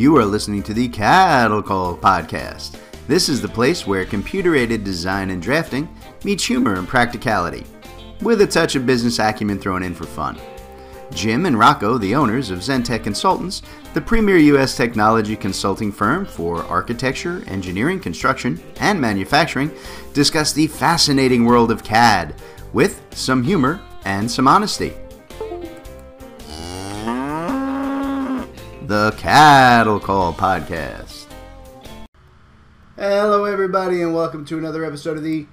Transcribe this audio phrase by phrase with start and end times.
[0.00, 2.78] You are listening to the Cattle Call Podcast.
[3.06, 5.94] This is the place where computer aided design and drafting
[6.24, 7.66] meets humor and practicality,
[8.22, 10.38] with a touch of business acumen thrown in for fun.
[11.12, 13.60] Jim and Rocco, the owners of Zentek Consultants,
[13.92, 14.74] the premier U.S.
[14.74, 19.70] technology consulting firm for architecture, engineering, construction, and manufacturing,
[20.14, 22.36] discuss the fascinating world of CAD
[22.72, 24.94] with some humor and some honesty.
[28.90, 31.26] The Cattle Call Podcast.
[32.96, 35.46] Hello, everybody, and welcome to another episode of the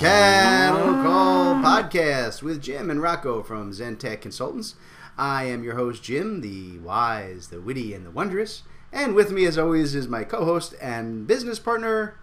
[0.00, 4.74] Cattle Call Podcast with Jim and Rocco from Zentek Consultants.
[5.16, 8.64] I am your host, Jim, the wise, the witty, and the wondrous.
[8.92, 12.20] And with me, as always, is my co host and business partner.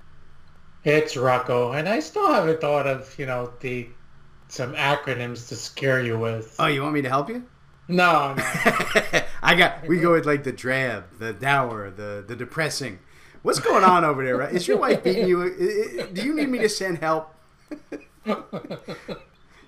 [0.83, 3.89] It's Rocco, and I still haven't thought of, you know, the
[4.47, 6.55] some acronyms to scare you with.
[6.59, 7.47] Oh, you want me to help you?
[7.87, 9.21] No, no.
[9.41, 9.87] I got.
[9.87, 12.99] We go with like the drab, the dour, the the depressing.
[13.41, 14.37] What's going on over there?
[14.37, 14.53] Right?
[14.53, 16.07] Is your wife beating you?
[16.13, 17.33] Do you need me to send help?
[18.25, 18.37] you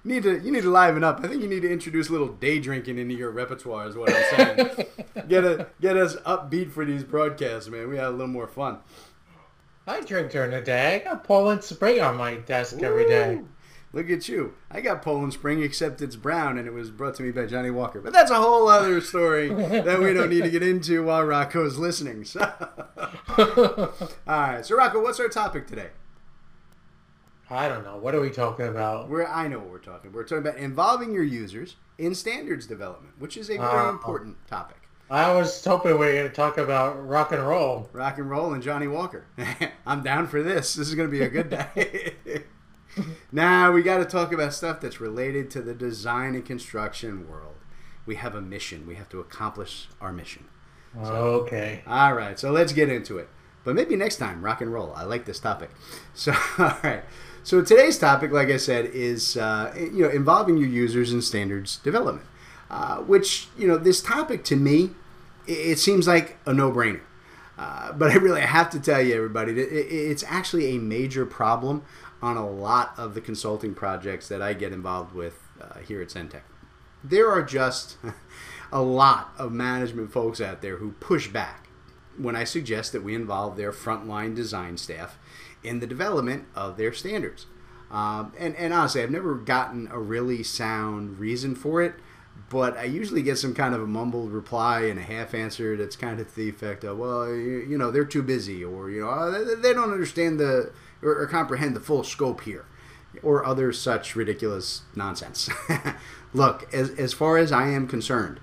[0.04, 1.22] need to you need to liven up.
[1.24, 3.88] I think you need to introduce a little day drinking into your repertoire.
[3.88, 4.86] Is what I'm saying.
[5.28, 7.90] get a get us upbeat for these broadcasts, man.
[7.90, 8.78] We have a little more fun.
[9.88, 10.96] I drink during the day.
[10.96, 13.42] I got Poland Spring on my desk every day.
[13.96, 14.56] Look at you.
[14.72, 17.70] I got Poland Spring, except it's brown, and it was brought to me by Johnnie
[17.70, 18.02] Walker.
[18.02, 21.78] But that's a whole other story that we don't need to get into while Rocco's
[21.78, 22.26] listening.
[22.26, 22.40] So.
[23.38, 23.94] All
[24.28, 24.66] right.
[24.66, 25.90] So, Rocco, what's our topic today?
[27.52, 27.98] I don't know.
[27.98, 29.10] What are we talking about?
[29.10, 30.12] We're, I know what we're talking.
[30.12, 34.38] We're talking about involving your users in standards development, which is a very Uh, important
[34.48, 34.78] topic.
[35.12, 37.90] I was hoping we were going to talk about rock and roll.
[37.94, 39.26] Rock and roll and Johnnie Walker.
[39.86, 40.74] I'm down for this.
[40.74, 42.16] This is going to be a good day.
[43.32, 47.56] now we got to talk about stuff that's related to the design and construction world.
[48.06, 48.86] We have a mission.
[48.86, 50.46] We have to accomplish our mission.
[50.96, 51.82] Okay.
[51.88, 53.30] All right, so let's get into it.
[53.64, 54.94] But maybe next time, rock and roll.
[54.96, 55.70] I like this topic.
[56.16, 57.04] So, all right.
[57.42, 61.78] So today's topic, like I said, is uh, you know involving your users in standards
[61.78, 62.28] development.
[62.70, 64.92] Uh, which you know this topic to me,
[65.48, 67.02] it, it seems like a no-brainer.
[67.58, 71.84] Uh, but I really have to tell you, everybody, it, it's actually a major problem
[72.24, 76.08] on a lot of the consulting projects that I get involved with uh, here at
[76.08, 76.44] Zentek.
[77.04, 77.98] There are just
[78.72, 81.68] a lot of management folks out there who push back
[82.18, 85.20] when I suggest that we involve their frontline design staff
[85.66, 87.46] in the development of their standards.
[87.92, 91.96] Um, and, and honestly, I've never gotten a really sound reason for it,
[92.50, 95.98] but I usually get some kind of a mumbled reply and a half answer that's
[95.98, 99.10] kind of the effect of, well, you, you know, they're too busy, or, you know,
[99.10, 100.72] "Oh, they, they don't understand the
[101.04, 102.66] or, or comprehend the full scope here,
[103.22, 105.50] or other such ridiculous nonsense.
[106.34, 108.40] Look, as, as far as I am concerned,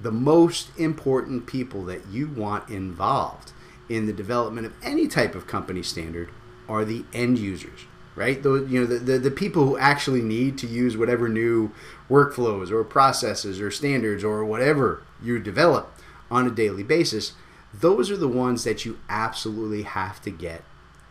[0.00, 3.52] the most important people that you want involved
[3.88, 6.30] in the development of any type of company standard
[6.68, 7.80] are the end users
[8.14, 11.72] right those you know the, the, the people who actually need to use whatever new
[12.10, 15.92] workflows or processes or standards or whatever you develop
[16.30, 17.32] on a daily basis
[17.72, 20.62] those are the ones that you absolutely have to get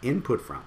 [0.01, 0.63] input from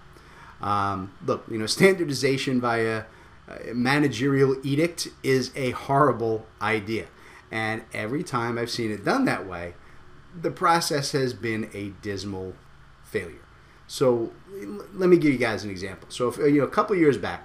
[0.60, 3.04] um, look you know standardization via
[3.48, 7.06] uh, managerial edict is a horrible idea
[7.50, 9.75] and every time i've seen it done that way
[10.41, 12.54] the process has been a dismal
[13.04, 13.38] failure.
[13.87, 14.32] So
[14.93, 16.09] let me give you guys an example.
[16.10, 17.44] So if, you know, a couple years back,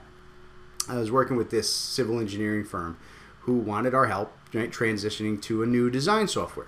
[0.87, 2.97] I was working with this civil engineering firm
[3.41, 6.67] who wanted our help right, transitioning to a new design software.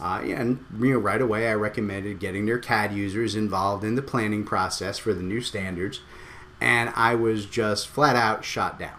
[0.00, 4.02] Uh, and you know, right away, I recommended getting their CAD users involved in the
[4.02, 6.00] planning process for the new standards,
[6.60, 8.98] and I was just flat out shot down.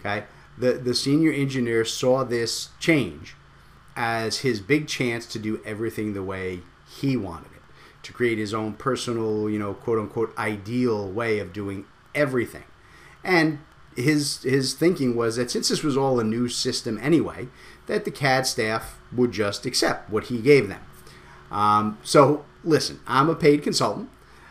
[0.00, 0.24] Okay,
[0.56, 3.36] the the senior engineer saw this change
[3.94, 7.62] as his big chance to do everything the way he wanted it,
[8.02, 11.84] to create his own personal, you know, quote unquote ideal way of doing
[12.14, 12.64] everything.
[13.22, 13.58] And
[13.96, 17.48] his his thinking was that since this was all a new system anyway,
[17.86, 20.80] that the CAD staff would just accept what he gave them.
[21.50, 24.08] Um, so listen, I'm a paid consultant,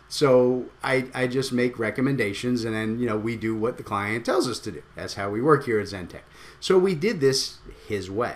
[0.08, 4.26] so I, I just make recommendations and then you know we do what the client
[4.26, 4.84] tells us to do.
[4.96, 6.22] That's how we work here at Zentek.
[6.60, 7.58] So we did this
[7.88, 8.36] his way.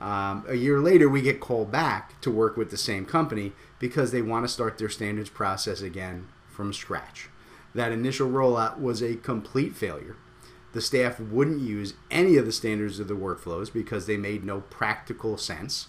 [0.00, 4.10] Um, a year later, we get called back to work with the same company because
[4.10, 7.28] they want to start their standards process again from scratch.
[7.74, 10.16] That initial rollout was a complete failure.
[10.76, 14.60] The staff wouldn't use any of the standards of the workflows because they made no
[14.60, 15.86] practical sense.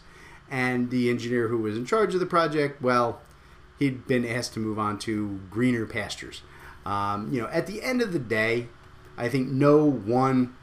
[0.49, 3.19] And the engineer who was in charge of the project, well,
[3.79, 6.41] he'd been asked to move on to greener pastures.
[6.85, 8.69] Um, you know, at the end of the day,
[9.17, 10.55] I think no one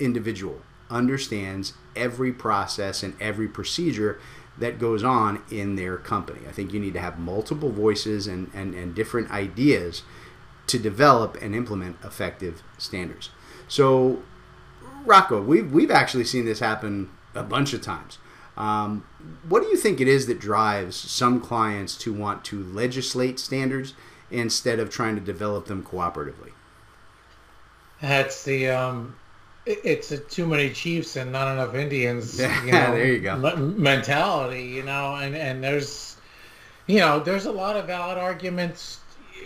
[0.00, 4.18] individual understands every process and every procedure
[4.58, 6.40] that goes on in their company.
[6.48, 10.02] I think you need to have multiple voices and, and, and different ideas
[10.66, 13.30] to develop and implement effective standards.
[13.68, 14.22] So,
[15.04, 18.18] Rocco, we've, we've actually seen this happen a bunch of times.
[18.56, 19.04] Um,
[19.48, 23.94] what do you think it is that drives some clients to want to legislate standards
[24.30, 26.52] instead of trying to develop them cooperatively?
[28.00, 29.16] That's the um,
[29.66, 32.40] it's a too many chiefs and not enough Indians.
[32.64, 33.36] You know, there you go.
[33.36, 36.16] mentality, you know, and and there's,
[36.86, 39.00] you know, there's a lot of valid arguments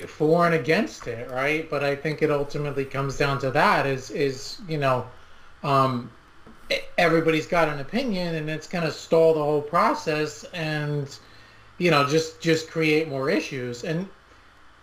[0.07, 1.69] for and against it, right?
[1.69, 5.07] But I think it ultimately comes down to that is is you know,
[5.63, 6.11] um,
[6.99, 11.19] everybody's got an opinion and it's going to stall the whole process and
[11.79, 14.09] you know just just create more issues and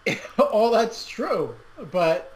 [0.52, 1.56] all that's true,
[1.92, 2.34] but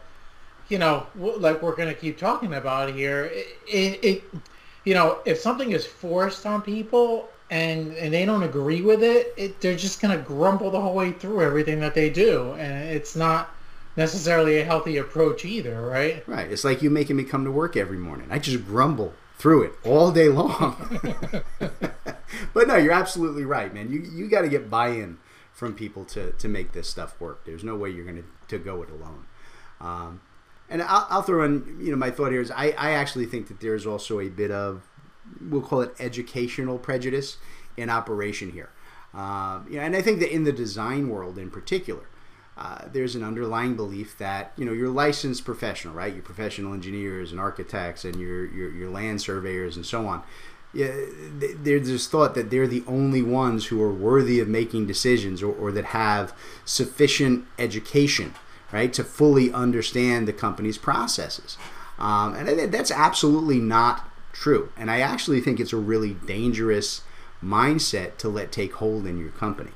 [0.68, 4.24] you know, like we're going to keep talking about here, it, it, it,
[4.84, 9.34] you know, if something is forced on people and and they don't agree with it,
[9.36, 12.88] it they're just going to grumble the whole way through everything that they do, and
[12.88, 13.50] it's not
[13.94, 16.26] necessarily a healthy approach either, right?
[16.26, 16.50] Right.
[16.50, 18.28] It's like you making me come to work every morning.
[18.30, 21.02] I just grumble through it all day long.
[22.54, 23.92] but no, you're absolutely right, man.
[23.92, 25.18] You you got to get buy-in
[25.52, 27.44] from people to to make this stuff work.
[27.44, 29.26] There's no way you're going to to go it alone.
[29.78, 30.22] Um,
[30.70, 33.48] and I'll, I'll, throw in, you know, my thought here is I, I actually think
[33.48, 34.88] that there's also a bit of,
[35.40, 37.36] we'll call it educational prejudice
[37.76, 38.70] in operation here.
[39.14, 42.04] Uh, and I think that in the design world in particular,
[42.56, 46.12] uh, there's an underlying belief that you know you're licensed professional, right?
[46.12, 50.22] You're professional engineers and architects and your your, your land surveyors and so on.
[50.74, 50.94] Yeah,
[51.38, 55.52] there's this thought that they're the only ones who are worthy of making decisions or,
[55.52, 56.34] or that have
[56.64, 58.34] sufficient education
[58.72, 61.58] right, to fully understand the company's processes.
[61.98, 64.72] Um, and that's absolutely not true.
[64.76, 67.02] And I actually think it's a really dangerous
[67.42, 69.72] mindset to let take hold in your company.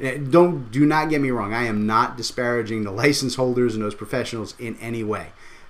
[0.00, 1.54] Eh, don't do not get me wrong.
[1.54, 5.28] I am not disparaging the license holders and those professionals in any way.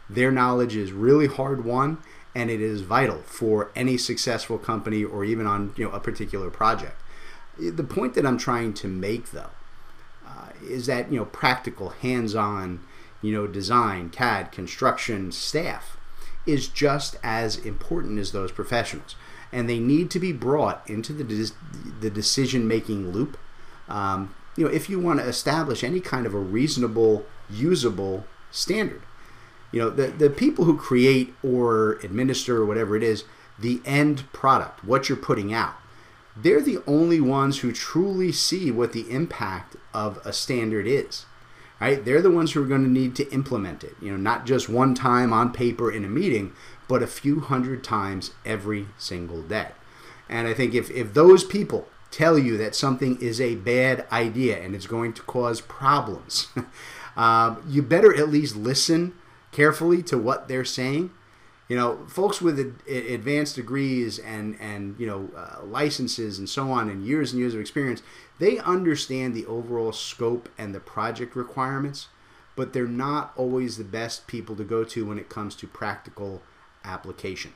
[0.08, 1.98] Their knowledge is really hard won,
[2.34, 6.50] and it is vital for any successful company or even on you know a particular
[6.50, 7.00] project.
[7.58, 9.50] The point that I'm trying to make, though,
[10.62, 12.80] is that you know practical, hands-on,
[13.22, 15.96] you know design, CAD, construction staff
[16.46, 19.16] is just as important as those professionals,
[19.52, 21.52] and they need to be brought into the
[22.00, 23.38] the decision-making loop.
[23.88, 29.02] Um, you know, if you want to establish any kind of a reasonable, usable standard,
[29.72, 33.24] you know, the the people who create or administer or whatever it is,
[33.58, 35.74] the end product, what you're putting out
[36.36, 41.26] they're the only ones who truly see what the impact of a standard is
[41.80, 42.04] right?
[42.04, 44.68] They're the ones who are going to need to implement it you know not just
[44.68, 46.52] one time on paper in a meeting
[46.88, 49.68] but a few hundred times every single day.
[50.28, 54.58] And i think if, if those people tell you that something is a bad idea
[54.58, 56.48] and it's going to cause problems
[57.16, 59.12] um, you better at least listen
[59.50, 61.10] carefully to what they're saying
[61.68, 62.58] you know, folks with
[62.88, 67.54] advanced degrees and and you know uh, licenses and so on, and years and years
[67.54, 68.02] of experience,
[68.38, 72.08] they understand the overall scope and the project requirements,
[72.54, 76.42] but they're not always the best people to go to when it comes to practical
[76.84, 77.54] application.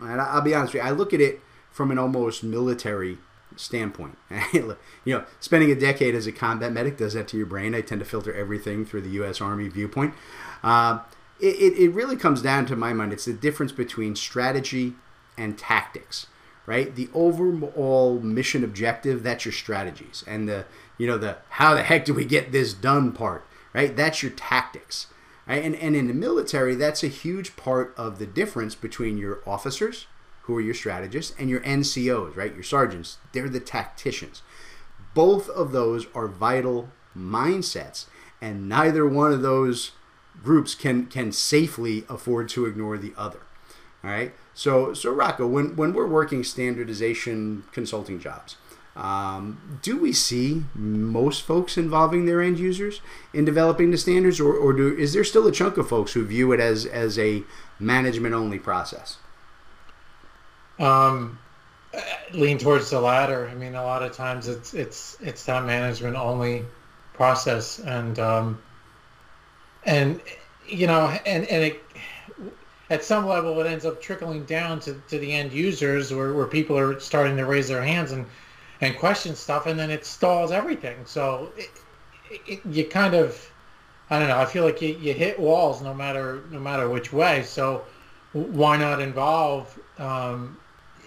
[0.00, 3.18] And I'll be honest with you, I look at it from an almost military
[3.56, 4.18] standpoint.
[4.52, 7.74] you know, spending a decade as a combat medic does that to your brain.
[7.74, 9.40] I tend to filter everything through the U.S.
[9.40, 10.14] Army viewpoint.
[10.62, 11.00] Uh,
[11.42, 14.94] it, it really comes down to my mind it's the difference between strategy
[15.36, 16.26] and tactics
[16.66, 16.94] right?
[16.94, 20.24] The overall mission objective that's your strategies.
[20.26, 20.66] And the
[20.98, 23.94] you know the how the heck do we get this done part right?
[23.94, 25.08] That's your tactics
[25.46, 25.64] right?
[25.64, 30.06] And, and in the military that's a huge part of the difference between your officers
[30.42, 32.54] who are your strategists and your ncos right?
[32.54, 34.42] Your sergeants they're the tacticians.
[35.14, 38.06] Both of those are vital mindsets
[38.40, 39.92] and neither one of those
[40.42, 43.40] groups can can safely afford to ignore the other.
[44.04, 44.32] All right.
[44.54, 48.56] So so Rocco, when when we're working standardization consulting jobs,
[48.96, 53.00] um, do we see most folks involving their end users
[53.32, 56.24] in developing the standards, or, or do is there still a chunk of folks who
[56.24, 57.42] view it as as a
[57.78, 59.16] management only process?
[60.78, 61.38] Um,
[62.32, 63.48] lean towards the latter.
[63.48, 66.64] I mean, a lot of times it's it's it's that management only
[67.14, 68.62] process, and um,
[69.84, 70.20] and
[70.66, 71.82] you know, and and it,
[72.90, 76.46] at some level it ends up trickling down to, to the end users where, where
[76.46, 78.26] people are starting to raise their hands and
[78.80, 80.98] and question stuff, and then it stalls everything.
[81.06, 81.70] So it,
[82.46, 83.50] it, you kind of,
[84.10, 84.38] I don't know.
[84.38, 87.42] I feel like you, you hit walls no matter no matter which way.
[87.44, 87.84] So
[88.32, 90.58] why not involve um,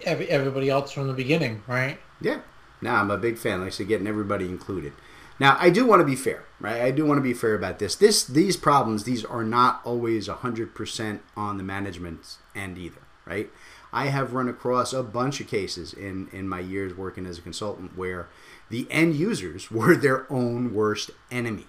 [0.03, 2.00] every, everybody else from the beginning, right?
[2.22, 2.39] Yeah.
[2.82, 3.62] No, I'm a big fan.
[3.62, 4.94] Like I getting everybody included.
[5.39, 6.82] Now, I do want to be fair, right?
[6.82, 7.96] I do want to be fair about this.
[7.96, 13.50] This these problems, these are not always 100% on the management end either, right?
[13.92, 17.42] I have run across a bunch of cases in in my years working as a
[17.42, 18.30] consultant where
[18.70, 21.68] the end users were their own worst enemy.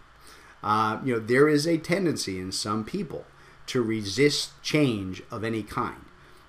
[0.63, 3.25] Uh, you know, there is a tendency in some people
[3.67, 6.06] to resist change of any kind.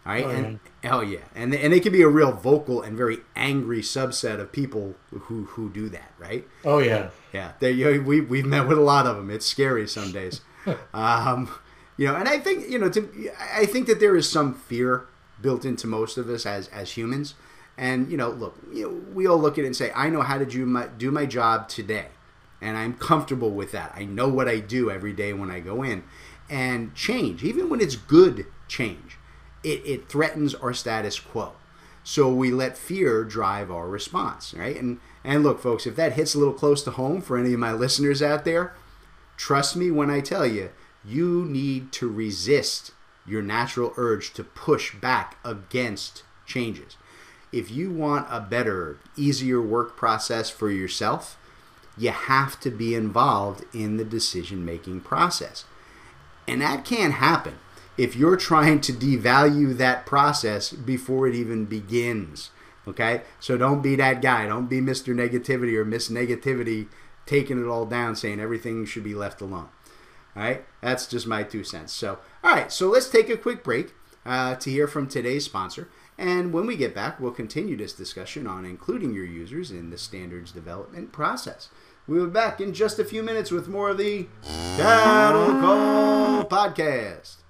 [0.07, 0.95] All right, oh, and yeah.
[0.95, 4.53] oh yeah, and and they can be a real vocal and very angry subset of
[4.53, 6.47] people who who do that, right?
[6.63, 7.51] Oh yeah, yeah.
[7.59, 9.29] They, you know, we we've met with a lot of them.
[9.29, 10.39] It's scary some days,
[10.93, 11.53] um,
[11.97, 12.15] you know.
[12.15, 15.07] And I think you know, to, I think that there is some fear
[15.41, 17.33] built into most of us as as humans.
[17.77, 20.21] And you know, look, you know, we all look at it and say, I know
[20.21, 22.07] how to do my do my job today,
[22.61, 23.91] and I'm comfortable with that.
[23.93, 26.05] I know what I do every day when I go in,
[26.49, 29.16] and change, even when it's good change
[29.63, 31.53] it, it threatens our status quo.
[32.03, 34.77] So we let fear drive our response, right?
[34.77, 37.59] And and look, folks, if that hits a little close to home for any of
[37.59, 38.73] my listeners out there,
[39.35, 40.69] trust me when I tell you,
[41.03, 42.91] you need to resist
[43.25, 46.95] your natural urge to push back against changes.
[47.51, 51.37] If you want a better, easier work process for yourself,
[51.97, 55.65] you have to be involved in the decision making process.
[56.47, 57.59] And that can't happen
[57.97, 62.51] if you're trying to devalue that process before it even begins.
[62.87, 63.21] Okay?
[63.39, 64.47] So don't be that guy.
[64.47, 65.13] Don't be Mr.
[65.13, 66.87] Negativity or Miss Negativity
[67.25, 69.69] taking it all down saying everything should be left alone.
[70.35, 70.63] All right?
[70.81, 71.91] That's just my two cents.
[71.91, 72.71] So, all right.
[72.71, 73.93] So let's take a quick break
[74.25, 75.89] uh, to hear from today's sponsor.
[76.17, 79.97] And when we get back, we'll continue this discussion on including your users in the
[79.97, 81.69] standards development process.
[82.07, 84.27] We'll be back in just a few minutes with more of the
[84.77, 87.46] Cattle Call Podcast.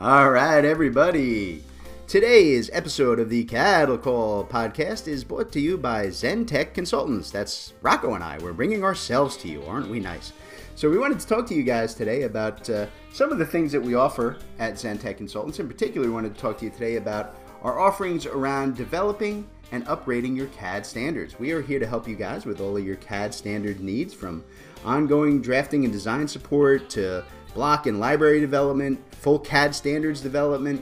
[0.00, 1.64] All right, everybody.
[2.06, 7.32] Today's episode of the Cattle Call podcast is brought to you by Zentek Consultants.
[7.32, 8.38] That's Rocco and I.
[8.38, 10.32] We're bringing ourselves to you, aren't we nice?
[10.76, 13.72] So, we wanted to talk to you guys today about uh, some of the things
[13.72, 15.58] that we offer at Zentek Consultants.
[15.58, 19.84] In particular, we wanted to talk to you today about our offerings around developing and
[19.86, 21.40] upgrading your CAD standards.
[21.40, 24.44] We are here to help you guys with all of your CAD standard needs from
[24.84, 27.24] ongoing drafting and design support to
[27.58, 30.80] block and library development, full CAD standards development,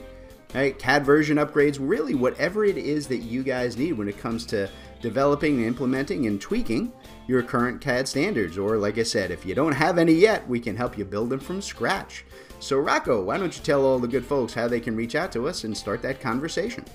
[0.53, 0.77] right?
[0.77, 4.69] CAD version upgrades, really whatever it is that you guys need when it comes to
[5.01, 6.93] developing, implementing, and tweaking
[7.27, 8.59] your current CAD standards.
[8.59, 11.31] Or, like I said, if you don't have any yet, we can help you build
[11.31, 12.25] them from scratch.
[12.59, 15.31] So, Rocco, why don't you tell all the good folks how they can reach out
[15.31, 16.85] to us and start that conversation?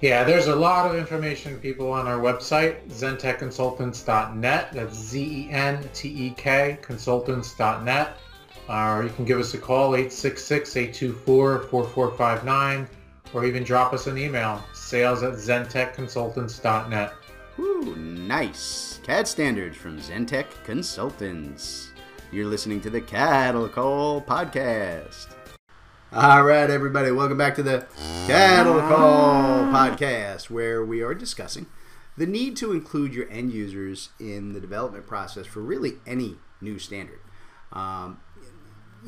[0.00, 4.72] Yeah, there's a lot of information, people, on our website, zentekconsultants.net.
[4.72, 8.16] That's Z-E-N-T-E-K consultants.net
[8.68, 12.88] or you can give us a call, 866-824-4459,
[13.34, 17.12] or even drop us an email, sales at zentekconsultants.net.
[17.58, 19.00] Ooh, nice.
[19.02, 21.90] CAD standards from Zentek Consultants.
[22.30, 25.28] You're listening to the Cattle Call Podcast.
[26.12, 27.86] All right, everybody, welcome back to the
[28.26, 31.66] Cattle Call Podcast, where we are discussing
[32.16, 36.78] the need to include your end users in the development process for really any new
[36.78, 37.20] standard.
[37.72, 38.20] Um,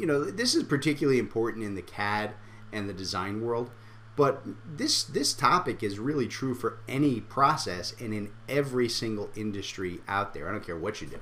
[0.00, 2.32] you know, this is particularly important in the CAD
[2.72, 3.70] and the design world.
[4.16, 10.00] But this this topic is really true for any process and in every single industry
[10.08, 10.48] out there.
[10.48, 11.20] I don't care what you do.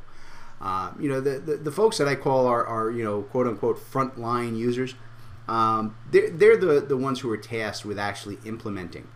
[0.61, 3.47] Uh, you know, the, the, the, folks that I call are, are you know, quote
[3.47, 4.97] unquote, frontline users.
[5.47, 9.06] Um, they're, they're the, the ones who are tasked with actually implementing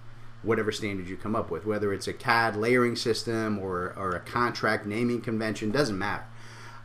[0.45, 4.21] whatever standard you come up with, whether it's a CAD layering system or, or a
[4.21, 6.25] contract naming convention, doesn't matter.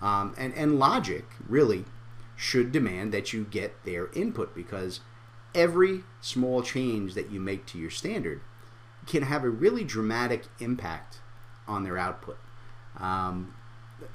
[0.02, 1.86] Um, and, and logic, really,
[2.38, 5.02] should demand that you get their input because
[5.54, 8.40] every small change that you make to your standard
[9.08, 11.18] can have a really dramatic impact
[11.68, 12.38] on their output.
[13.00, 13.56] Um,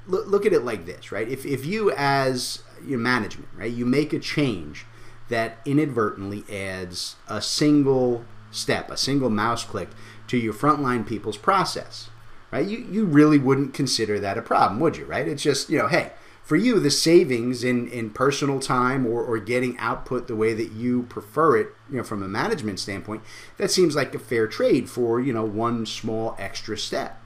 [0.07, 1.27] look, look at it like this, right?
[1.27, 4.85] If, if you, as your management, right, you make a change
[5.29, 9.89] that inadvertently adds a single step, a single mouse click
[10.27, 12.09] to your frontline people's process,
[12.51, 12.65] right?
[12.65, 15.27] You, you really wouldn't consider that a problem, would you, right?
[15.27, 16.11] It's just, you know, hey,
[16.43, 20.73] for you, the savings in, in personal time or, or getting output the way that
[20.73, 23.23] you prefer it, you know, from a management standpoint,
[23.57, 27.17] that seems like a fair trade for, you know, one small extra step.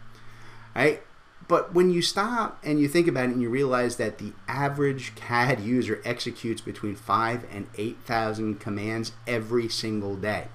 [0.76, 1.02] Right?
[1.48, 5.16] But when you stop and you think about it and you realize that the average
[5.16, 10.50] CAD user executes between five and 8,000 commands every single day,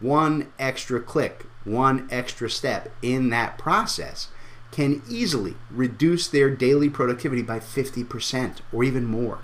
[0.00, 4.28] one extra click, one extra step in that process
[4.70, 9.40] can easily reduce their daily productivity by 50% or even more.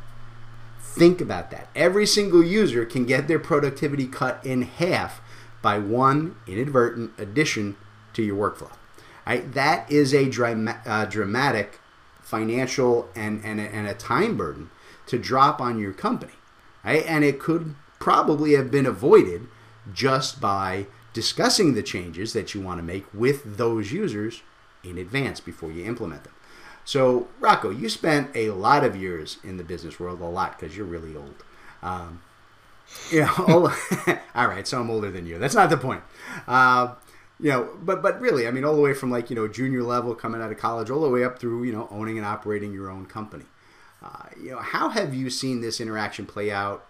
[0.81, 1.69] Think about that.
[1.75, 5.21] Every single user can get their productivity cut in half
[5.61, 7.77] by one inadvertent addition
[8.15, 8.73] to your workflow.
[9.27, 9.53] Right?
[9.53, 11.81] That is a drama- uh, dramatic
[12.23, 14.71] financial and, and, and a time burden
[15.07, 16.33] to drop on your company.
[16.85, 17.05] Right?
[17.07, 19.49] And it could probably have been avoided
[19.93, 24.43] just by discussing the changes that you want to make with those users
[24.91, 26.33] in advance before you implement them.
[26.85, 30.77] So, Rocco, you spent a lot of years in the business world, a lot because
[30.77, 31.43] you're really old.
[31.83, 32.23] Um,
[33.11, 33.73] yeah, all,
[34.35, 35.39] all right, so I'm older than you.
[35.39, 36.03] That's not the point.
[36.47, 36.95] Uh,
[37.39, 39.83] you know, but but really, I mean, all the way from like you know junior
[39.83, 42.73] level coming out of college, all the way up through you know owning and operating
[42.73, 43.45] your own company.
[44.03, 46.87] Uh, you know, how have you seen this interaction play out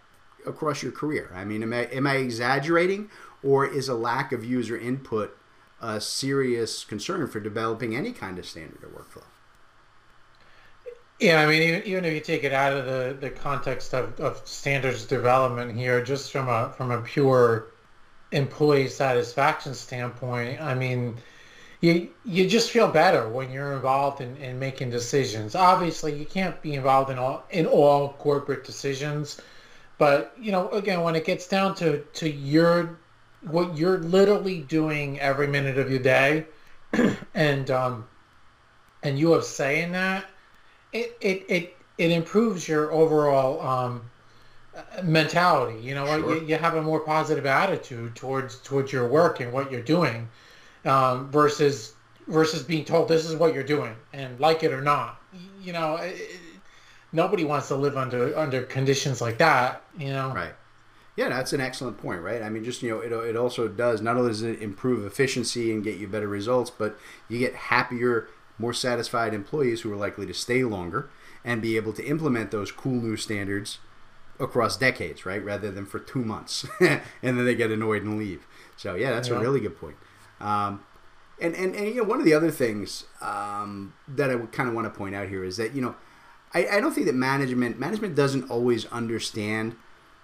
[0.46, 1.32] across your career?
[1.34, 3.10] I mean, am I am I exaggerating,
[3.42, 5.36] or is a lack of user input
[5.80, 9.24] a serious concern for developing any kind of standard or workflow?
[11.18, 14.46] Yeah, I mean, even, if you take it out of the, the context of, of
[14.46, 17.68] standards development here, just from a from a pure
[18.32, 21.16] employee satisfaction standpoint, I mean,
[21.80, 25.54] you you just feel better when you're involved in, in making decisions.
[25.54, 29.40] Obviously, you can't be involved in all in all corporate decisions,
[29.96, 32.98] but you know, again, when it gets down to to your
[33.42, 36.46] what you're literally doing every minute of your day,
[37.34, 38.06] and um,
[39.02, 40.24] and you have saying that
[40.92, 44.02] it it it, it improves your overall um,
[45.02, 45.80] mentality.
[45.80, 46.36] You know, sure.
[46.36, 50.28] you, you, have a more positive attitude towards towards your work and what you're doing,
[50.84, 51.94] um, versus
[52.26, 55.20] versus being told this is what you're doing and like it or not.
[55.62, 56.38] You know, it,
[57.12, 59.82] nobody wants to live under under conditions like that.
[59.98, 60.54] You know, right.
[61.16, 62.42] Yeah, that's an excellent point, right?
[62.42, 65.72] I mean, just you know, it, it also does not only does it improve efficiency
[65.72, 70.26] and get you better results, but you get happier more satisfied employees who are likely
[70.26, 71.10] to stay longer
[71.44, 73.78] and be able to implement those cool new standards
[74.38, 75.42] across decades, right?
[75.42, 78.46] Rather than for two months and then they get annoyed and leave.
[78.76, 79.36] So yeah, that's yeah.
[79.36, 79.96] a really good point.
[80.40, 80.84] Um,
[81.40, 84.68] and, and, and you know one of the other things um, that I would kind
[84.68, 85.94] of want to point out here is that you know
[86.54, 89.76] I, I don't think that management management doesn't always understand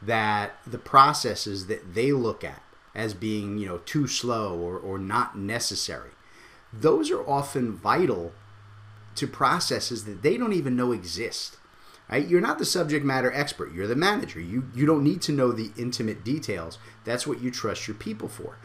[0.05, 2.62] that the processes that they look at
[2.95, 6.11] as being you know too slow or, or not necessary
[6.73, 8.33] those are often vital
[9.15, 11.57] to processes that they don't even know exist.
[12.11, 12.27] Right?
[12.27, 13.73] You're not the subject matter expert.
[13.73, 14.41] You're the manager.
[14.41, 16.79] You you don't need to know the intimate details.
[17.05, 18.57] That's what you trust your people for.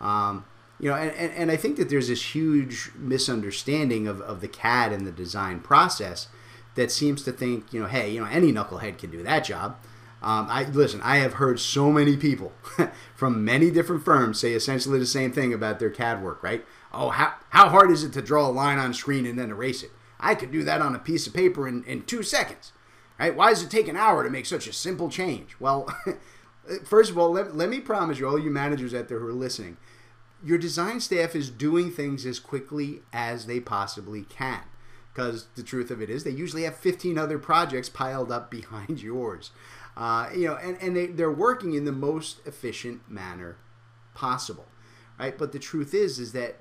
[0.00, 0.44] Um,
[0.80, 4.48] you know, and, and, and I think that there's this huge misunderstanding of, of the
[4.48, 6.28] CAD and the design process
[6.74, 9.78] that seems to think, you know, hey, you know, any knucklehead can do that job.
[10.26, 11.00] Um, I listen.
[11.02, 12.52] I have heard so many people
[13.14, 16.42] from many different firms say essentially the same thing about their CAD work.
[16.42, 16.64] Right?
[16.92, 19.84] Oh, how, how hard is it to draw a line on screen and then erase
[19.84, 19.92] it?
[20.18, 22.72] I could do that on a piece of paper in, in two seconds.
[23.20, 23.36] Right?
[23.36, 25.54] Why does it take an hour to make such a simple change?
[25.60, 25.88] Well,
[26.84, 29.32] first of all, let, let me promise you, all you managers out there who are
[29.32, 29.76] listening,
[30.44, 34.62] your design staff is doing things as quickly as they possibly can.
[35.14, 39.00] Because the truth of it is, they usually have 15 other projects piled up behind
[39.02, 39.50] yours.
[39.96, 43.56] Uh, you know, and, and they, they're working in the most efficient manner
[44.14, 44.66] possible.
[45.18, 45.36] Right?
[45.36, 46.56] But the truth is, is that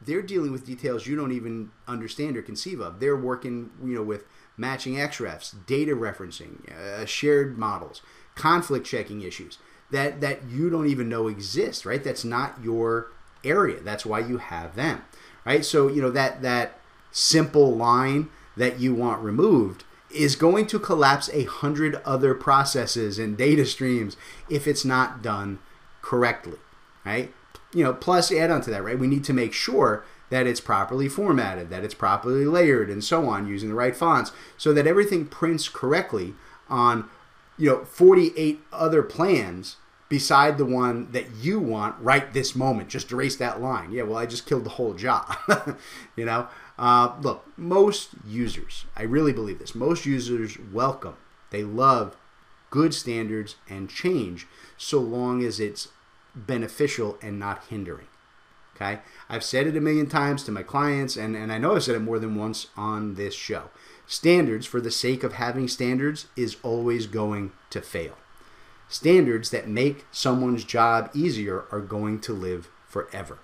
[0.00, 3.00] they're dealing with details you don't even understand or conceive of.
[3.00, 4.24] They're working, you know, with
[4.56, 8.00] matching XREFs, data referencing, uh, shared models,
[8.34, 9.58] conflict checking issues
[9.90, 11.84] that that you don't even know exist.
[11.84, 12.02] Right?
[12.02, 13.12] That's not your
[13.44, 13.80] area.
[13.80, 15.02] That's why you have them.
[15.44, 15.64] Right?
[15.64, 16.78] So you know that that
[17.10, 23.36] simple line that you want removed is going to collapse a hundred other processes and
[23.36, 24.16] data streams
[24.48, 25.58] if it's not done
[26.02, 26.58] correctly.
[27.04, 27.32] Right?
[27.72, 28.98] you know, plus add on to that, right?
[28.98, 33.28] We need to make sure that it's properly formatted, that it's properly layered, and so
[33.28, 36.34] on, using the right fonts, so that everything prints correctly
[36.68, 37.08] on,
[37.56, 39.76] you know, 48 other plans
[40.08, 42.88] beside the one that you want right this moment.
[42.88, 43.92] Just erase that line.
[43.92, 45.36] Yeah, well, I just killed the whole job.
[46.16, 51.16] you know, uh, look, most users, I really believe this, most users welcome,
[51.50, 52.16] they love
[52.70, 55.88] good standards and change so long as it's
[56.34, 58.06] beneficial and not hindering.
[58.76, 59.00] Okay?
[59.28, 61.96] I've said it a million times to my clients, and, and I know I've said
[61.96, 63.70] it more than once on this show.
[64.06, 68.16] Standards, for the sake of having standards, is always going to fail.
[68.88, 73.38] Standards that make someone's job easier are going to live forever.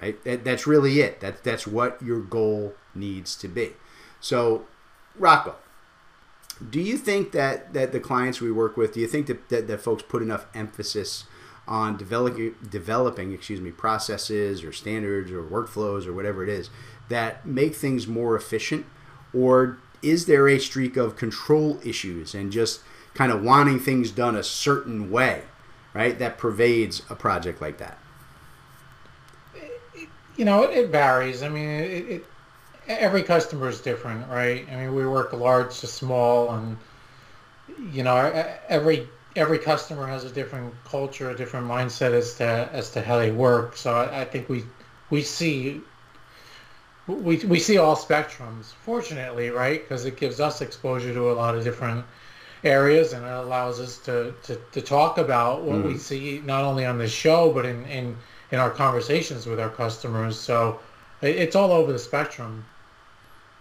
[0.00, 0.22] Right?
[0.24, 1.20] That, that's really it.
[1.20, 3.72] That, that's what your goal needs to be.
[4.20, 4.66] So,
[5.16, 5.56] Rocco,
[6.68, 9.66] do you think that, that the clients we work with, do you think that, that,
[9.68, 11.24] that folks put enough emphasis
[11.68, 16.68] on developing developing excuse me processes or standards or workflows or whatever it is
[17.08, 18.84] that make things more efficient
[19.32, 22.80] or is there a streak of control issues and just
[23.14, 25.42] kind of wanting things done a certain way
[25.94, 27.98] right that pervades a project like that
[30.40, 31.42] you know, it, varies.
[31.42, 32.24] I mean, it, it,
[32.88, 34.66] every customer is different, right?
[34.72, 36.78] I mean, we work large to small, and
[37.92, 38.16] you know,
[38.66, 43.18] every every customer has a different culture, a different mindset as to as to how
[43.18, 43.76] they work.
[43.76, 44.64] So I, I think we
[45.10, 45.82] we see
[47.06, 48.72] we we see all spectrums.
[48.82, 52.06] Fortunately, right, because it gives us exposure to a lot of different
[52.64, 55.84] areas and it allows us to, to, to talk about what mm.
[55.84, 58.16] we see not only on the show but in, in,
[58.50, 60.38] in our conversations with our customers.
[60.38, 60.80] So
[61.22, 62.64] it's all over the spectrum.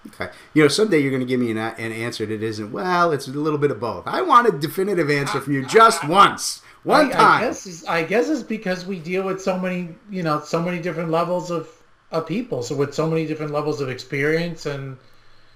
[0.08, 0.30] Okay.
[0.54, 3.28] You know, someday you're going to give me an, an answer that isn't, well, it's
[3.28, 4.08] a little bit of both.
[4.08, 6.62] I want a definitive answer from you just once.
[6.84, 7.44] One I, time.
[7.44, 10.62] I guess, it's, I guess it's because we deal with so many, you know, so
[10.62, 11.68] many different levels of,
[12.12, 12.64] of people.
[12.64, 14.98] So with so many different levels of experience and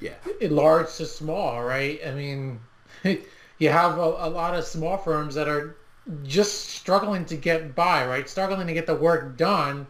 [0.02, 2.02] yeah, large to small, right?
[2.06, 2.60] I mean,
[3.58, 5.76] you have a, a lot of small firms that are
[6.24, 8.30] just struggling to get by, right?
[8.30, 9.88] Struggling to get the work done.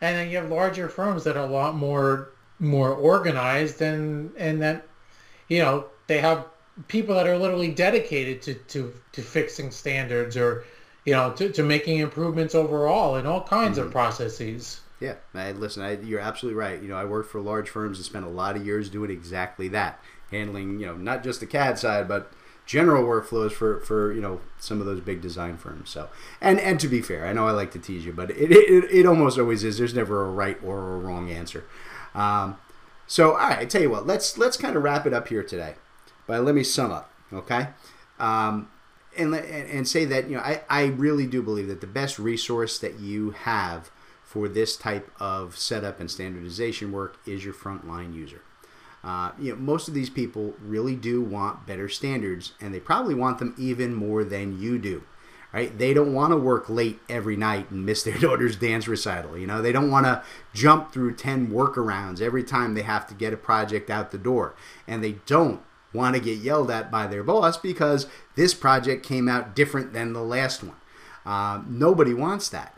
[0.00, 4.60] And then you have larger firms that are a lot more more organized and and
[4.60, 4.86] that
[5.48, 6.46] you know they have
[6.88, 10.64] people that are literally dedicated to to, to fixing standards or
[11.06, 13.86] you know to, to making improvements overall in all kinds mm-hmm.
[13.86, 17.70] of processes yeah I, listen I, you're absolutely right you know i worked for large
[17.70, 19.98] firms and spent a lot of years doing exactly that
[20.30, 22.30] handling you know not just the cad side but
[22.70, 26.08] general workflows for for you know some of those big design firms so
[26.40, 28.84] and and to be fair i know i like to tease you but it it,
[28.92, 31.64] it almost always is there's never a right or a wrong answer
[32.14, 32.56] um,
[33.10, 35.42] so, all right, I tell you what, let's let's kind of wrap it up here
[35.42, 35.74] today.
[36.28, 37.70] But let me sum up, okay?
[38.20, 38.70] Um,
[39.18, 42.78] and, and say that you know I, I really do believe that the best resource
[42.78, 43.90] that you have
[44.22, 48.42] for this type of setup and standardization work is your frontline user.
[49.02, 53.14] Uh, you know, most of these people really do want better standards, and they probably
[53.14, 55.02] want them even more than you do
[55.52, 55.76] right?
[55.78, 59.36] They don't want to work late every night and miss their daughter's dance recital.
[59.36, 63.14] You know, they don't want to jump through 10 workarounds every time they have to
[63.14, 64.54] get a project out the door.
[64.86, 65.60] And they don't
[65.92, 70.12] want to get yelled at by their boss because this project came out different than
[70.12, 70.76] the last one.
[71.26, 72.76] Uh, nobody wants that.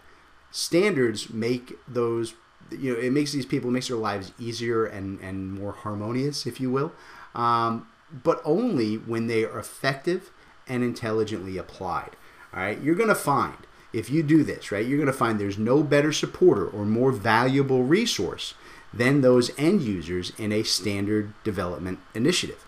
[0.50, 2.35] Standards make those,
[2.78, 6.61] you know, it makes these people, makes their lives easier and, and more harmonious, if
[6.61, 6.92] you will,
[7.35, 10.30] um, but only when they are effective
[10.68, 12.11] and intelligently applied.
[12.54, 13.56] All right, you're going to find
[13.92, 17.12] if you do this, right, you're going to find there's no better supporter or more
[17.12, 18.54] valuable resource
[18.92, 22.64] than those end users in a standard development initiative.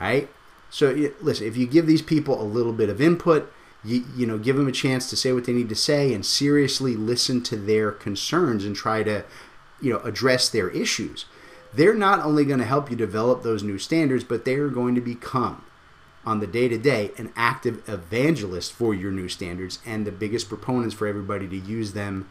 [0.00, 0.28] All right.
[0.70, 3.52] So listen, if you give these people a little bit of input,
[3.84, 6.24] you, you know, give them a chance to say what they need to say and
[6.24, 9.24] seriously listen to their concerns and try to,
[9.80, 11.26] you know, address their issues.
[11.72, 14.94] They're not only going to help you develop those new standards, but they are going
[14.94, 15.64] to become
[16.24, 20.48] on the day to day an active evangelist for your new standards and the biggest
[20.48, 22.28] proponents for everybody to use them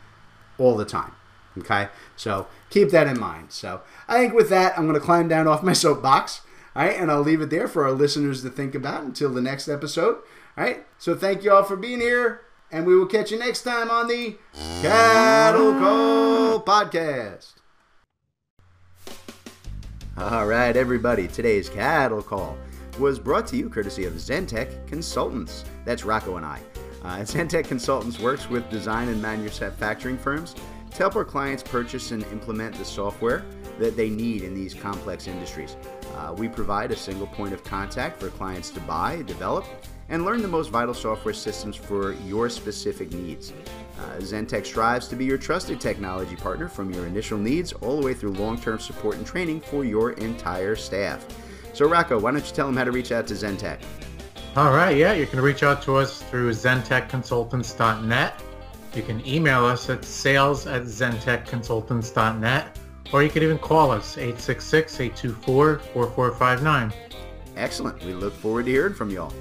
[0.57, 1.11] all the time.
[1.57, 3.51] Okay, so keep that in mind.
[3.51, 6.41] So I think with that, I'm going to climb down off my soapbox.
[6.75, 9.41] All right, and I'll leave it there for our listeners to think about until the
[9.41, 10.17] next episode.
[10.55, 13.63] All right, so thank you all for being here, and we will catch you next
[13.63, 14.37] time on the
[14.83, 17.53] Cattle Call Podcast.
[20.15, 22.55] All right, everybody, today's Cattle Call
[22.99, 25.65] was brought to you courtesy of Zentek Consultants.
[25.85, 26.59] That's Rocco and I.
[27.03, 30.53] Uh, Zentek Consultants works with design and manufacturing firms
[30.91, 33.43] to help our clients purchase and implement the software
[33.79, 35.75] that they need in these complex industries.
[36.15, 39.65] Uh, we provide a single point of contact for clients to buy, develop,
[40.09, 43.53] and learn the most vital software systems for your specific needs.
[43.99, 48.05] Uh, Zentek strives to be your trusted technology partner from your initial needs all the
[48.05, 51.25] way through long term support and training for your entire staff.
[51.73, 53.79] So, Rocco, why don't you tell them how to reach out to Zentek?
[54.55, 58.39] All right, yeah, you can reach out to us through zentekconsultants.net.
[58.95, 62.79] You can email us at sales at zentekconsultants.net,
[63.11, 66.93] or you can even call us 866-824-4459.
[67.55, 68.03] Excellent.
[68.03, 69.33] We look forward to hearing from you all.